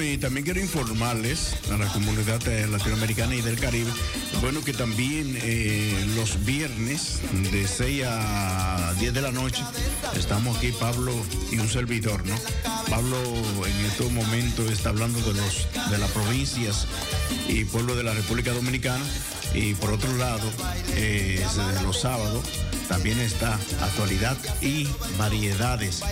Y 0.00 0.16
también 0.16 0.44
quiero 0.44 0.60
informarles 0.60 1.56
a 1.72 1.76
la 1.76 1.86
comunidad 1.86 2.46
eh, 2.46 2.68
latinoamericana 2.68 3.34
y 3.34 3.40
del 3.40 3.58
Caribe, 3.58 3.90
bueno, 4.40 4.62
que 4.62 4.72
también 4.72 5.36
eh, 5.42 6.06
los 6.14 6.44
viernes 6.44 7.20
de 7.50 7.66
6 7.66 8.04
a 8.06 8.94
10 9.00 9.12
de 9.12 9.20
la 9.20 9.32
noche 9.32 9.64
estamos 10.14 10.56
aquí, 10.56 10.70
Pablo 10.78 11.12
y 11.50 11.58
un 11.58 11.68
servidor, 11.68 12.24
¿no? 12.24 12.34
Pablo 12.88 13.16
en 13.66 13.86
estos 13.86 14.12
momentos 14.12 14.70
está 14.70 14.90
hablando 14.90 15.18
de, 15.20 15.34
los, 15.34 15.66
de 15.90 15.98
las 15.98 16.10
provincias 16.12 16.86
y 17.48 17.64
pueblos 17.64 17.96
de 17.96 18.04
la 18.04 18.14
República 18.14 18.52
Dominicana 18.52 19.04
y 19.54 19.74
por 19.74 19.92
otro 19.92 20.12
lado, 20.16 20.48
eh, 20.94 21.44
los 21.82 22.00
sábados 22.00 22.44
también 22.88 23.20
está 23.20 23.54
actualidad 23.82 24.36
y 24.62 24.88
variedades 25.18 26.02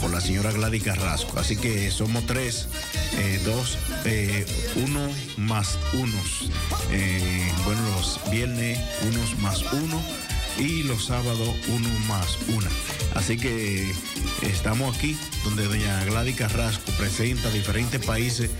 por 0.00 0.10
la 0.10 0.20
señora 0.20 0.50
Gladys 0.50 0.82
Carrasco. 0.82 1.38
Así 1.38 1.56
que 1.56 1.90
somos 1.90 2.24
tres, 2.26 2.68
eh, 3.18 3.40
dos, 3.44 3.76
eh, 4.06 4.46
uno 4.82 5.10
más 5.36 5.78
unos. 5.92 6.50
Eh, 6.90 7.52
bueno, 7.64 7.82
los 7.96 8.18
viernes 8.30 8.80
unos 9.06 9.38
más 9.38 9.62
uno 9.72 10.02
y 10.58 10.82
los 10.84 11.06
sábados 11.06 11.54
uno 11.68 11.88
más 12.08 12.38
una. 12.54 12.68
Así 13.14 13.36
que 13.36 13.92
estamos 14.42 14.96
aquí 14.96 15.16
donde 15.44 15.64
doña 15.64 16.04
Gladys 16.04 16.36
Carrasco 16.36 16.92
presenta 16.98 17.50
diferentes 17.50 18.04
países, 18.04 18.50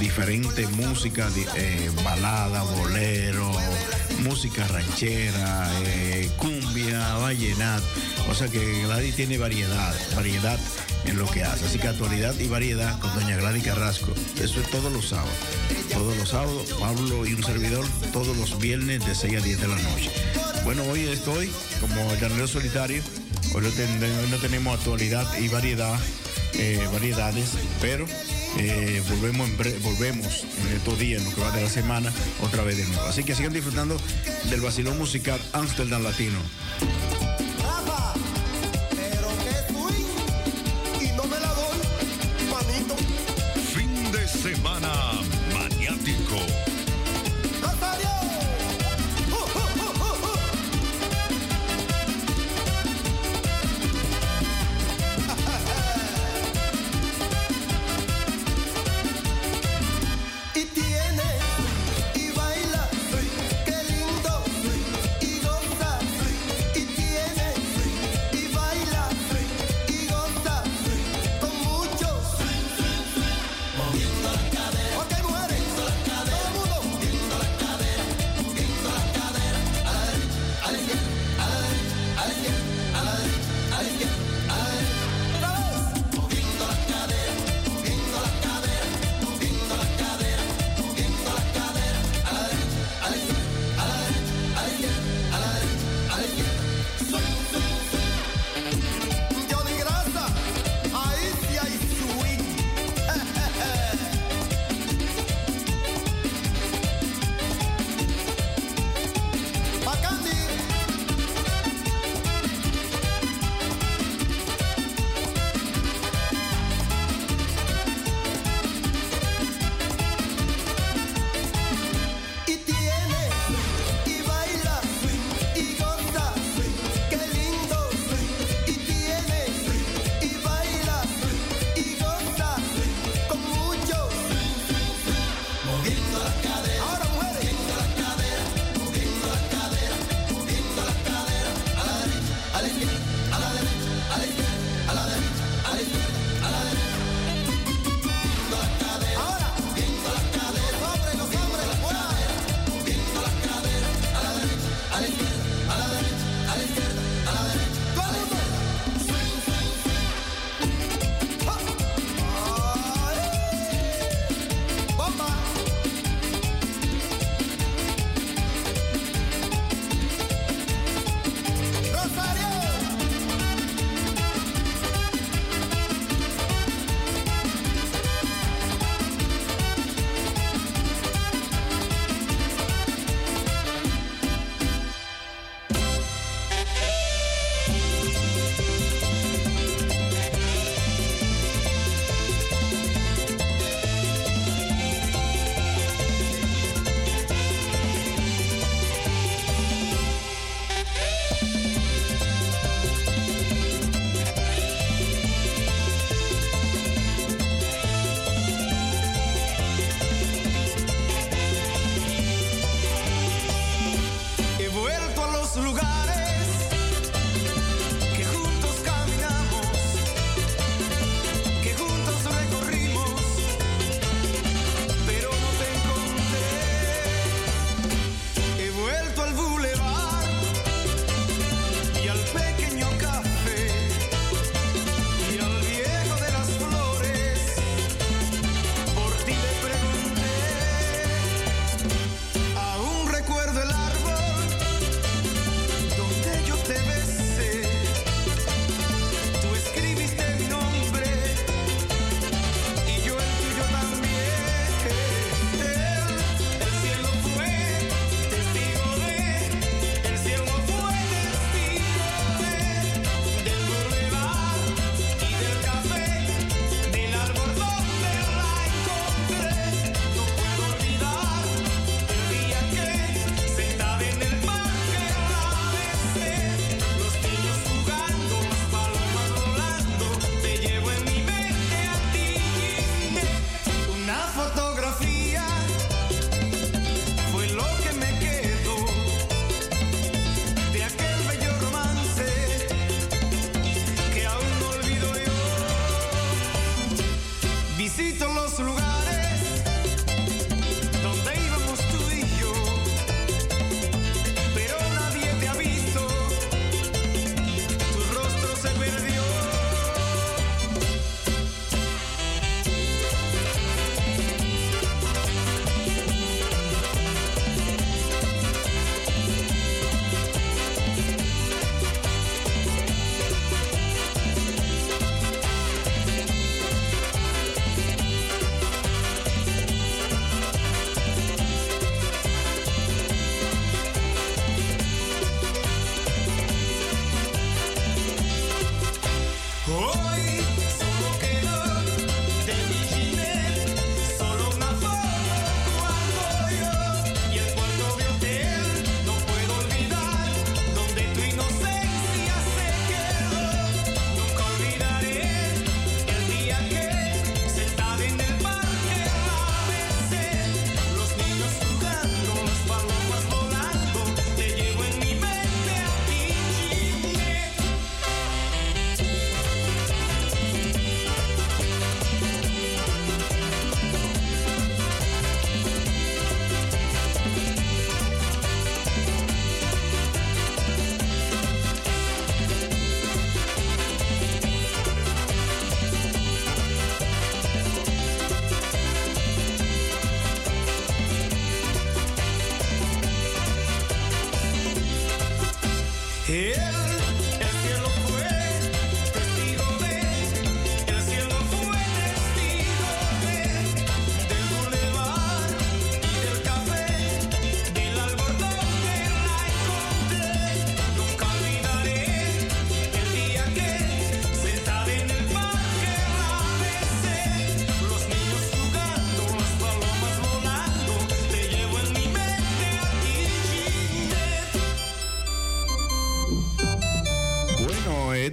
diferentes 0.00 0.70
música, 0.72 1.28
eh, 1.56 1.90
balada, 2.04 2.62
bolero, 2.62 3.50
música 4.20 4.66
ranchera, 4.68 5.70
eh, 5.84 6.30
cumbia, 6.36 7.14
vallenato. 7.16 7.86
O 8.30 8.34
sea 8.34 8.48
que 8.48 8.82
Gladys 8.82 9.16
tiene 9.16 9.38
variedad, 9.38 9.94
variedad 10.14 10.58
en 11.08 11.18
lo 11.18 11.26
que 11.30 11.42
hace. 11.44 11.64
Así 11.66 11.78
que 11.78 11.88
actualidad 11.88 12.38
y 12.38 12.46
variedad 12.46 12.98
con 13.00 13.14
doña 13.14 13.36
Gladys 13.36 13.64
Carrasco. 13.64 14.12
Eso 14.40 14.60
es 14.60 14.70
todos 14.70 14.92
los 14.92 15.08
sábados. 15.08 15.32
Todos 15.92 16.16
los 16.16 16.28
sábados, 16.28 16.74
Pablo 16.78 17.26
y 17.26 17.34
un 17.34 17.42
servidor, 17.42 17.86
todos 18.12 18.36
los 18.36 18.58
viernes 18.58 19.04
de 19.06 19.14
6 19.14 19.36
a 19.36 19.40
10 19.40 19.60
de 19.60 19.68
la 19.68 19.76
noche. 19.76 20.10
Bueno, 20.64 20.82
hoy 20.84 21.00
estoy 21.08 21.50
como 21.80 22.14
llanero 22.16 22.46
solitario. 22.46 23.02
Hoy 23.54 23.62
no, 24.30 24.36
tenemos 24.38 24.78
actualidad 24.78 25.26
y 25.38 25.48
variedad, 25.48 25.98
eh, 26.54 26.86
variedades, 26.92 27.50
pero 27.80 28.04
eh, 28.58 29.02
volvemos, 29.08 29.48
en 29.48 29.56
bre- 29.58 29.80
volvemos 29.82 30.44
en 30.68 30.76
estos 30.76 30.98
días, 30.98 31.22
en 31.22 31.28
lo 31.30 31.34
que 31.34 31.40
va 31.40 31.50
de 31.52 31.62
la 31.62 31.70
semana, 31.70 32.12
otra 32.42 32.62
vez 32.62 32.76
de 32.76 32.84
nuevo. 32.84 33.06
Así 33.06 33.24
que 33.24 33.34
sigan 33.34 33.54
disfrutando 33.54 33.96
del 34.50 34.60
vacilón 34.60 34.98
musical 34.98 35.40
Amsterdam 35.54 36.02
Latino. 36.02 36.38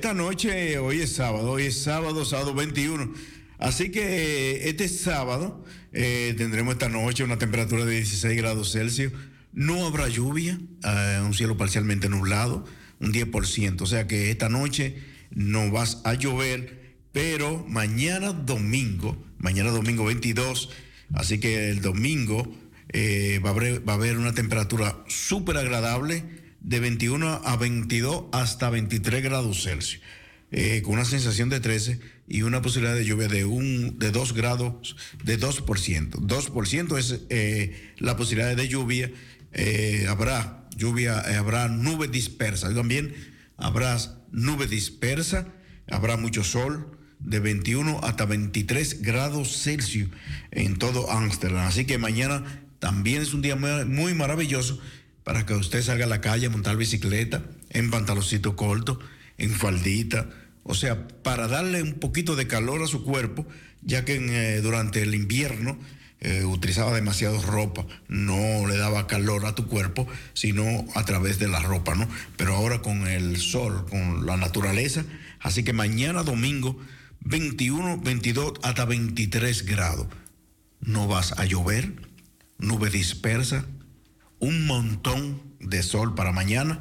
Esta 0.05 0.13
noche, 0.13 0.77
hoy 0.77 1.01
es 1.01 1.13
sábado, 1.13 1.53
hoy 1.53 1.63
es 1.63 1.81
sábado, 1.81 2.25
sábado 2.25 2.53
21. 2.53 3.11
Así 3.57 3.89
que 3.89 4.01
eh, 4.03 4.69
este 4.69 4.87
sábado 4.87 5.65
eh, 5.93 6.35
tendremos 6.37 6.73
esta 6.73 6.89
noche 6.89 7.23
una 7.23 7.39
temperatura 7.39 7.85
de 7.85 7.95
16 7.95 8.37
grados 8.37 8.71
Celsius. 8.71 9.13
No 9.51 9.83
habrá 9.87 10.07
lluvia, 10.07 10.59
eh, 10.83 11.21
un 11.25 11.33
cielo 11.33 11.57
parcialmente 11.57 12.07
nublado, 12.07 12.65
un 12.99 13.13
10%. 13.13 13.81
O 13.81 13.87
sea 13.87 14.05
que 14.05 14.29
esta 14.29 14.47
noche 14.47 14.95
no 15.31 15.71
vas 15.71 16.01
a 16.03 16.13
llover, 16.13 16.97
pero 17.11 17.65
mañana 17.67 18.31
domingo, 18.31 19.17
mañana 19.39 19.71
domingo 19.71 20.05
22, 20.05 20.69
así 21.15 21.39
que 21.39 21.71
el 21.71 21.81
domingo 21.81 22.55
va, 23.43 23.49
a 23.49 23.53
haber, 23.53 23.89
va 23.89 23.93
a 23.93 23.95
haber 23.95 24.19
una 24.19 24.35
temperatura 24.35 25.03
súper 25.07 25.57
agradable 25.57 26.44
de 26.65 26.79
21 26.79 27.41
a 27.43 27.57
22 27.57 28.25
hasta 28.31 28.71
23 28.71 29.23
grados 29.23 29.63
Celsius, 29.63 30.01
eh, 30.51 30.81
con 30.81 30.95
una 30.95 31.05
sensación 31.05 31.49
de 31.49 31.59
13 31.59 31.99
y 32.27 32.41
una 32.41 32.63
posibilidad 32.63 32.95
de 32.95 33.05
lluvia 33.05 33.27
de, 33.27 33.45
un, 33.45 33.99
de 33.99 34.09
2 34.11 34.33
grados, 34.33 34.95
de 35.23 35.39
2%. 35.39 36.09
2% 36.09 36.97
es 36.97 37.21
eh, 37.29 37.93
la 37.99 38.17
posibilidad 38.17 38.55
de 38.55 38.67
lluvia. 38.67 39.11
eh, 39.53 40.07
habrá 40.09 40.67
lluvia, 40.75 41.19
habrá 41.37 41.67
nube 41.67 42.07
dispersa. 42.07 42.73
También 42.73 43.13
habrá 43.57 43.97
nube 44.31 44.65
dispersa, 44.65 45.47
habrá 45.87 46.17
mucho 46.17 46.43
sol 46.43 46.97
de 47.19 47.39
21 47.39 48.01
hasta 48.03 48.25
23 48.25 49.03
grados 49.03 49.61
Celsius 49.61 50.09
en 50.49 50.77
todo 50.77 51.11
Ámsterdam. 51.11 51.67
Así 51.67 51.85
que 51.85 51.99
mañana 51.99 52.65
también 52.79 53.21
es 53.21 53.33
un 53.35 53.43
día 53.43 53.55
muy 53.55 54.15
maravilloso 54.15 54.79
para 55.25 55.45
que 55.45 55.55
usted 55.55 55.81
salga 55.81 56.05
a 56.05 56.07
la 56.07 56.21
calle 56.21 56.45
a 56.45 56.49
montar 56.49 56.77
bicicleta 56.77 57.43
en 57.71 57.89
pantaloncito 57.89 58.55
corto, 58.55 58.99
en 59.37 59.51
faldita, 59.51 60.29
o 60.63 60.75
sea, 60.75 61.07
para 61.07 61.47
darle 61.47 61.81
un 61.81 61.95
poquito 61.95 62.35
de 62.35 62.47
calor 62.47 62.81
a 62.83 62.87
su 62.87 63.03
cuerpo, 63.03 63.45
ya 63.81 64.05
que 64.05 64.15
eh, 64.15 64.61
durante 64.61 65.01
el 65.01 65.13
invierno 65.15 65.77
eh, 66.21 66.45
utilizaba 66.45 66.93
demasiado 66.93 67.41
ropa, 67.41 67.85
no 68.07 68.67
le 68.67 68.77
daba 68.77 69.07
calor 69.07 69.45
a 69.47 69.55
tu 69.55 69.67
cuerpo, 69.67 70.07
sino 70.33 70.85
a 70.93 71.05
través 71.05 71.39
de 71.39 71.47
la 71.47 71.59
ropa, 71.59 71.95
¿no? 71.95 72.07
Pero 72.37 72.55
ahora 72.55 72.83
con 72.83 73.07
el 73.07 73.37
sol, 73.37 73.85
con 73.89 74.27
la 74.27 74.37
naturaleza, 74.37 75.05
así 75.39 75.63
que 75.63 75.73
mañana 75.73 76.21
domingo 76.21 76.79
21, 77.21 77.97
22 77.97 78.53
hasta 78.61 78.85
23 78.85 79.65
grados. 79.65 80.07
No 80.81 81.07
vas 81.07 81.31
a 81.33 81.45
llover, 81.45 81.93
nube 82.59 82.91
dispersa, 82.91 83.65
un 84.45 84.67
montón 84.67 85.41
de 85.59 85.81
sol 85.81 86.13
para 86.13 86.31
mañana. 86.31 86.79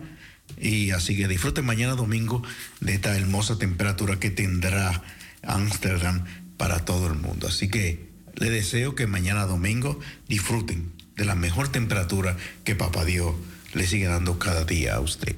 Y 0.59 0.91
así 0.91 1.17
que 1.17 1.27
disfruten 1.27 1.65
mañana 1.65 1.95
domingo 1.95 2.43
de 2.81 2.95
esta 2.95 3.17
hermosa 3.17 3.59
temperatura 3.59 4.21
que 4.21 4.31
tendrá 4.31 5.03
Ámsterdam 5.43 6.25
para 6.59 6.85
todo 6.85 7.07
el 7.07 7.15
mundo. 7.15 7.49
Así 7.49 7.69
que 7.69 8.11
le 8.35 8.51
deseo 8.51 8.95
que 8.95 9.07
mañana 9.07 9.47
domingo 9.47 9.99
disfruten 10.29 10.93
de 11.17 11.25
la 11.25 11.35
mejor 11.35 11.69
temperatura 11.69 12.37
que 12.65 12.75
Papá 12.75 13.05
Dios 13.05 13.35
le 13.73 13.87
sigue 13.87 14.07
dando 14.07 14.39
cada 14.39 14.65
día 14.65 14.97
a 14.97 15.01
usted. 15.01 15.35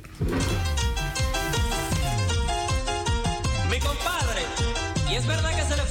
Mi 3.70 3.78
compadre, 3.78 4.42
y 5.10 5.14
es 5.14 5.26
verdad 5.26 5.56
que 5.56 5.62
se 5.62 5.76
le 5.76 5.85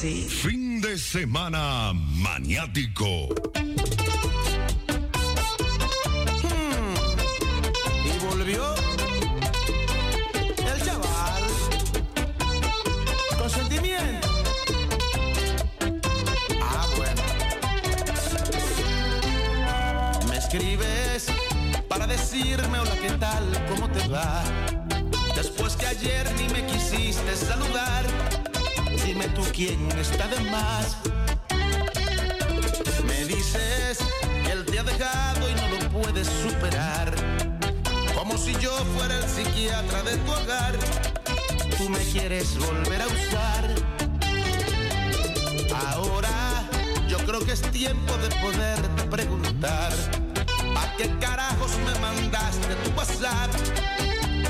Fin 0.00 0.80
de 0.80 0.96
semana 0.96 1.92
maniático. 1.92 3.47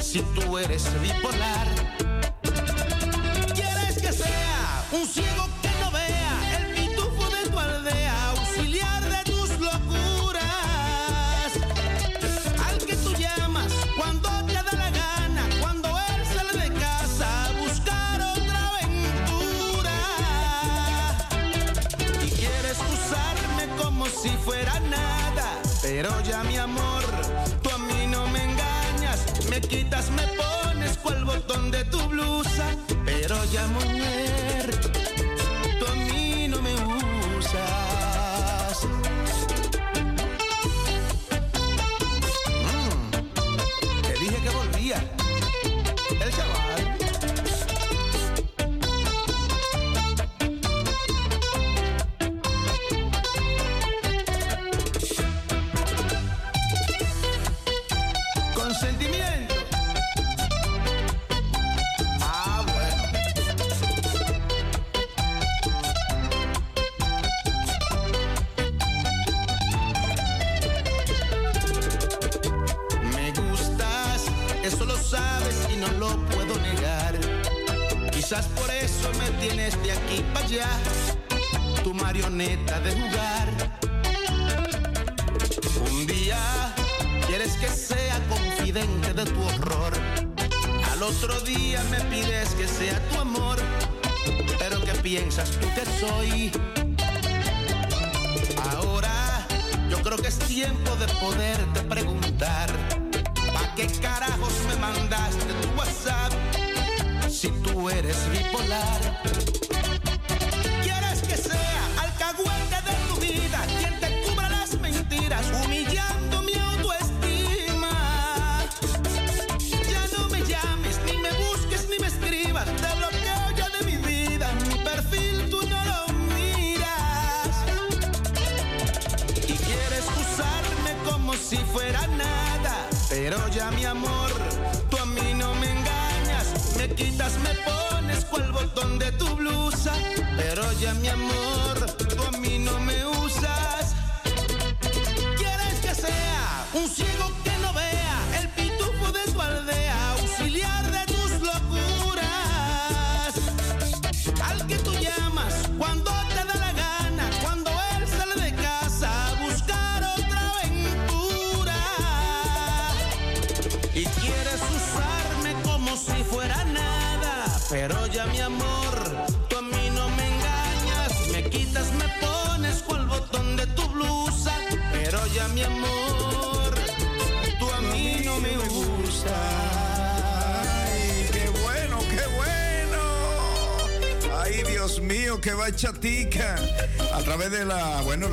si 0.08 0.22
tú 0.22 0.56
eres 0.56 0.88
bipolar. 1.02 1.68
¿Quieres 3.54 3.98
que 4.00 4.10
sea 4.10 4.86
un 4.90 5.06
ciego 5.06 5.46
que 5.60 5.68
no 5.82 5.90
vea 5.90 6.56
el 6.56 6.74
pitufo 6.74 7.28
de 7.28 7.50
tu 7.50 7.58
aldea, 7.58 8.30
auxiliar 8.30 9.02
de 9.04 9.22
tus 9.30 9.50
locuras? 9.60 11.52
Al 12.66 12.78
que 12.86 12.96
tú 12.96 13.12
llamas 13.18 13.70
cuando 13.98 14.30
te 14.46 14.54
da 14.54 14.72
la 14.72 14.90
gana, 14.90 15.46
cuando 15.60 15.88
él 15.90 16.24
sale 16.34 16.54
de 16.58 16.72
casa 16.80 17.44
a 17.44 17.52
buscar 17.60 18.22
otra 18.34 18.68
aventura. 18.68 19.98
Y 22.24 22.30
quieres 22.30 22.78
usarme 22.96 23.76
como 23.76 24.06
si 24.06 24.30
fuera 24.42 24.80
nada, 24.80 25.60
pero 25.82 26.18
ya 26.22 26.42
mi 26.44 26.56
amor 26.56 26.87
gritas 29.88 30.10
me 30.10 30.22
pones 30.22 30.98
cual 30.98 31.24
botón 31.24 31.70
de 31.70 31.84
tu 31.86 31.98
blusa, 32.08 32.66
pero 33.04 33.36
ya 33.46 33.66
muy 33.68 33.97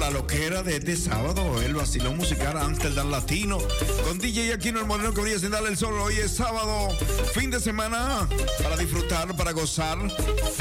la 0.05 0.11
loquera 0.11 0.61
de 0.61 0.75
este 0.75 0.95
sábado, 0.95 1.59
el 1.63 1.73
vacilón 1.73 2.17
musical 2.17 2.55
Amsterdam 2.57 3.09
Latino, 3.09 3.57
con 4.03 4.19
DJ 4.19 4.53
Aquino 4.53 4.79
el 4.79 4.85
Moreno 4.85 5.11
que 5.15 5.21
brilla 5.21 5.39
sin 5.39 5.49
darle 5.49 5.69
el 5.69 5.77
sol. 5.77 5.95
Hoy 5.99 6.13
es 6.17 6.35
sábado, 6.35 6.89
fin 7.33 7.49
de 7.49 7.59
semana, 7.59 8.27
para 8.61 8.77
disfrutar, 8.77 9.35
para 9.35 9.51
gozar, 9.51 9.97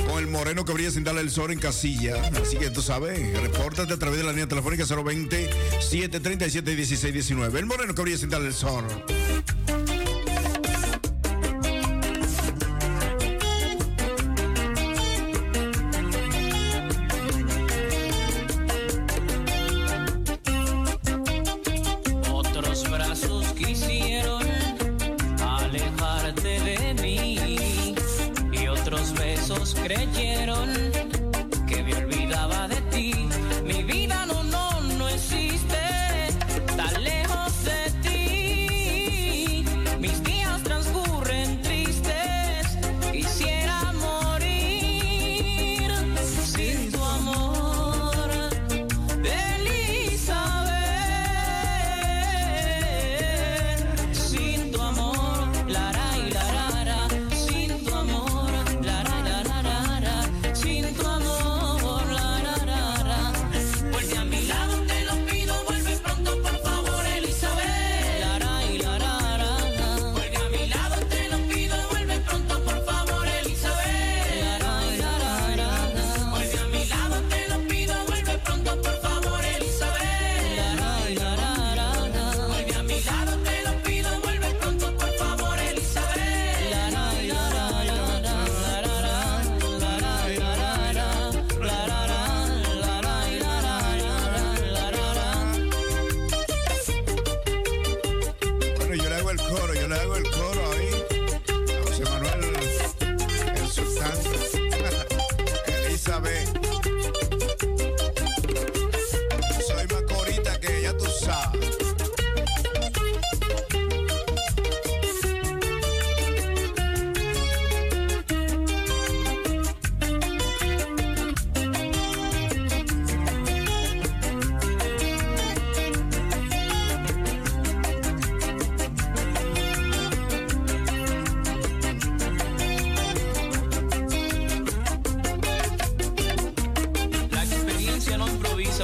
con 0.08 0.18
el 0.18 0.28
Moreno 0.28 0.64
que 0.64 0.72
brilla 0.72 0.90
sin 0.90 1.04
darle 1.04 1.20
el 1.20 1.30
sol 1.30 1.50
en 1.50 1.58
casilla. 1.58 2.22
Así 2.40 2.56
que 2.56 2.70
tú 2.70 2.80
sabes, 2.80 3.38
repórtate 3.38 3.92
a 3.92 3.98
través 3.98 4.18
de 4.18 4.24
la 4.24 4.30
línea 4.30 4.48
telefónica 4.48 4.84
020 4.86 5.50
737 5.78 6.70
1619. 6.76 7.58
El 7.58 7.66
Moreno 7.66 7.94
que 7.94 8.00
brilla 8.00 8.16
sin 8.16 8.30
darle 8.30 8.48
el 8.48 8.54
sol. 8.54 8.84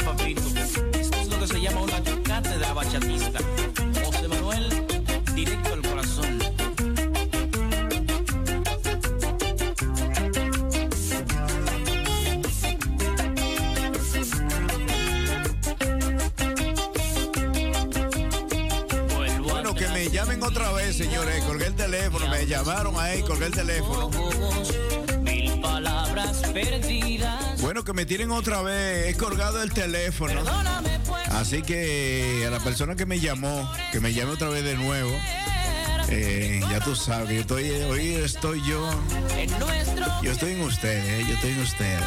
Esto 0.00 1.20
es 1.20 1.28
lo 1.28 1.38
que 1.38 1.46
se 1.46 1.60
llama 1.60 1.82
una 1.82 2.02
cátedra 2.22 2.72
bachatista. 2.72 3.38
José 4.02 4.28
Manuel, 4.28 4.86
directo 5.34 5.74
al 5.74 5.82
corazón. 5.82 6.38
Bueno, 19.42 19.74
que 19.74 19.88
me 19.88 20.08
llamen 20.08 20.42
otra 20.42 20.72
vez, 20.72 20.96
señores. 20.96 21.44
Colgué 21.44 21.66
el 21.66 21.74
teléfono, 21.74 22.26
me 22.28 22.46
llamaron 22.46 22.98
ahí, 22.98 23.22
colgué 23.22 23.46
el 23.46 23.52
teléfono. 23.52 24.10
Mil 25.22 25.60
palabras 25.60 26.42
perdidas. 26.54 27.49
Bueno, 27.60 27.84
que 27.84 27.92
me 27.92 28.06
tienen 28.06 28.30
otra 28.30 28.62
vez, 28.62 29.08
he 29.08 29.16
colgado 29.18 29.62
el 29.62 29.72
teléfono. 29.72 30.42
Pues. 31.06 31.28
Así 31.28 31.62
que 31.62 32.44
a 32.46 32.50
la 32.50 32.58
persona 32.60 32.96
que 32.96 33.06
me 33.06 33.20
llamó, 33.20 33.70
que 33.92 34.00
me 34.00 34.12
llame 34.12 34.32
otra 34.32 34.48
vez 34.48 34.64
de 34.64 34.76
nuevo. 34.76 35.10
eh, 36.08 36.60
ya 36.70 36.80
tú 36.80 36.96
sabes, 36.96 37.30
yo 37.30 37.40
estoy, 37.42 37.70
hoy 37.82 38.14
estoy 38.14 38.62
yo. 38.66 38.88
Yo 40.22 40.32
estoy 40.32 40.52
en 40.52 40.62
ustedes, 40.62 41.26
yo 41.26 41.34
estoy 41.34 41.50
en 41.52 41.60
ustedes. 41.60 42.00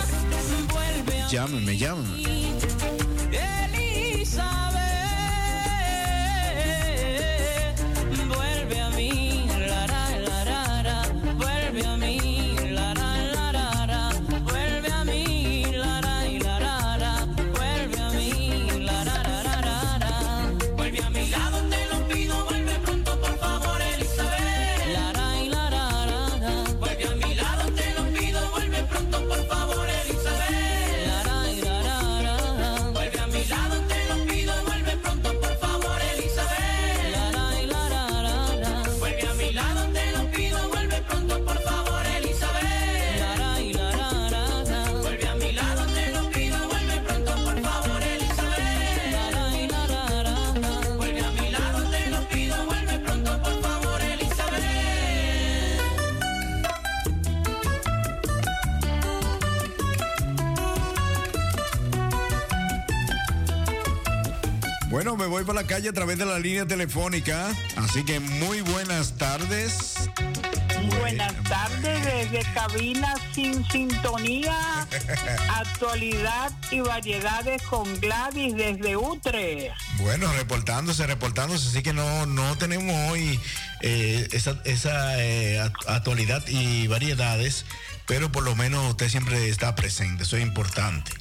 Llámenme, 1.31 1.77
llámenme. 1.77 2.52
Voy 65.43 65.47
por 65.47 65.55
la 65.55 65.67
calle 65.67 65.89
a 65.89 65.93
través 65.93 66.17
de 66.17 66.25
la 66.25 66.39
línea 66.39 66.65
telefónica. 66.65 67.49
Así 67.75 68.03
que 68.05 68.19
muy 68.19 68.61
buenas 68.61 69.17
tardes. 69.17 69.95
Buenas 70.99 71.33
tardes 71.43 72.05
desde 72.05 72.43
cabina 72.53 73.13
sin 73.33 73.65
sintonía, 73.69 74.55
actualidad 75.57 76.51
y 76.71 76.79
variedades 76.79 77.61
con 77.63 77.99
Gladys 77.99 78.55
desde 78.55 78.95
Utrecht. 78.95 79.73
Bueno, 79.97 80.31
reportándose, 80.33 81.05
reportándose, 81.07 81.67
así 81.69 81.83
que 81.83 81.93
no, 81.93 82.25
no 82.25 82.57
tenemos 82.57 82.95
hoy 83.11 83.39
eh, 83.81 84.27
esa, 84.31 84.61
esa, 84.65 85.21
eh, 85.21 85.59
act- 85.61 85.87
actualidad 85.87 86.43
y 86.47 86.87
variedades, 86.87 87.65
pero 88.07 88.31
por 88.31 88.43
lo 88.43 88.55
menos 88.55 88.89
usted 88.91 89.09
siempre 89.09 89.49
está 89.49 89.75
presente, 89.75 90.23
eso 90.23 90.37
es 90.37 90.43
importante. 90.43 91.11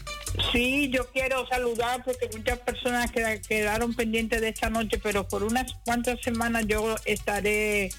Sí, 0.53 0.91
yo 0.91 1.11
quiero 1.13 1.47
saludar 1.49 2.03
porque 2.05 2.29
muchas 2.37 2.59
personas 2.61 3.11
queda- 3.11 3.41
quedaron 3.41 3.95
pendientes 3.95 4.41
de 4.41 4.49
esta 4.49 4.71
noche, 4.71 4.99
pero 5.03 5.29
por 5.29 5.43
unas 5.43 5.73
cuantas 5.85 6.19
semanas 6.23 6.65
yo 6.67 6.95
estaré 7.05 7.91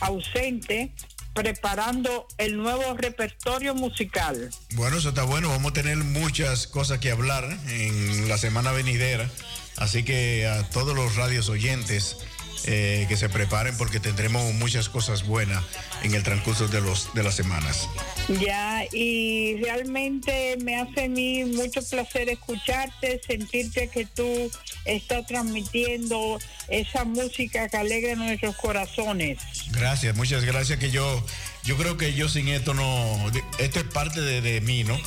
ausente 0.00 0.92
preparando 1.34 2.26
el 2.38 2.56
nuevo 2.56 2.94
repertorio 2.94 3.74
musical. 3.74 4.50
Bueno, 4.74 4.98
eso 4.98 5.10
está 5.10 5.22
bueno, 5.24 5.48
vamos 5.48 5.70
a 5.70 5.74
tener 5.74 5.96
muchas 5.96 6.66
cosas 6.66 6.98
que 6.98 7.10
hablar 7.10 7.44
en 7.68 8.28
la 8.28 8.36
semana 8.36 8.72
venidera, 8.72 9.30
así 9.76 10.02
que 10.02 10.46
a 10.46 10.68
todos 10.70 10.94
los 10.94 11.16
radios 11.16 11.48
oyentes 11.48 12.18
eh, 12.66 13.06
que 13.08 13.16
se 13.16 13.28
preparen 13.28 13.76
porque 13.76 14.00
tendremos 14.00 14.52
muchas 14.54 14.88
cosas 14.88 15.26
buenas 15.26 15.64
en 16.02 16.14
el 16.14 16.22
transcurso 16.22 16.68
de, 16.68 16.80
los, 16.80 17.12
de 17.14 17.22
las 17.22 17.34
semanas. 17.34 17.88
Ya, 18.28 18.84
y 18.92 19.56
realmente 19.62 20.56
me 20.62 20.80
hace 20.80 21.04
a 21.04 21.08
mí 21.08 21.44
mucho 21.44 21.80
placer 21.82 22.28
escucharte, 22.28 23.20
sentirte 23.26 23.88
que 23.88 24.06
tú 24.06 24.50
estás 24.84 25.26
transmitiendo 25.26 26.38
esa 26.68 27.04
música 27.04 27.68
que 27.68 27.76
alegra 27.76 28.14
nuestros 28.14 28.56
corazones. 28.56 29.38
Gracias, 29.70 30.16
muchas 30.16 30.44
gracias 30.44 30.78
que 30.78 30.90
yo, 30.90 31.24
yo 31.64 31.76
creo 31.76 31.96
que 31.96 32.14
yo 32.14 32.28
sin 32.28 32.48
esto 32.48 32.74
no, 32.74 33.30
esto 33.58 33.80
es 33.80 33.86
parte 33.86 34.20
de, 34.20 34.40
de 34.40 34.60
mí, 34.60 34.84
¿no? 34.84 34.98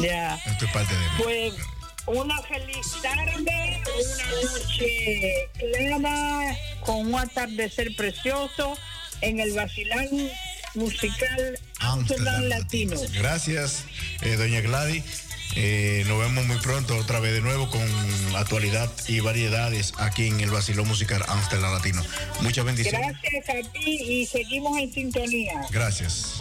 Ya. 0.00 0.36
Esto 0.46 0.64
es 0.64 0.72
parte 0.72 0.94
de 0.94 1.00
mí. 1.00 1.06
Pues 1.22 1.54
una 2.06 2.40
feliz 2.42 2.86
tarde, 3.02 3.82
una 3.84 4.26
noche 4.42 5.48
clara, 5.58 6.56
con 6.80 7.06
un 7.06 7.14
atardecer 7.14 7.94
precioso 7.96 8.76
en 9.20 9.40
el 9.40 9.52
vacilán 9.52 10.08
musical 10.74 11.58
Amsterdam 11.80 12.44
Latino. 12.44 12.96
Gracias, 13.14 13.84
eh, 14.22 14.36
doña 14.36 14.60
Gladys. 14.60 15.04
Eh, 15.54 16.04
nos 16.06 16.18
vemos 16.18 16.46
muy 16.46 16.56
pronto 16.58 16.96
otra 16.96 17.20
vez 17.20 17.34
de 17.34 17.42
nuevo 17.42 17.68
con 17.68 17.82
actualidad 18.36 18.90
y 19.06 19.20
variedades 19.20 19.92
aquí 19.98 20.28
en 20.28 20.40
el 20.40 20.50
Basilón 20.50 20.88
Musical 20.88 21.22
Amsterdam 21.28 21.72
Latino. 21.72 22.02
Muchas 22.40 22.64
bendiciones. 22.64 23.14
Gracias 23.22 23.66
a 23.66 23.72
ti 23.72 24.02
y 24.02 24.26
seguimos 24.26 24.78
en 24.78 24.92
sintonía. 24.92 25.60
Gracias. 25.70 26.40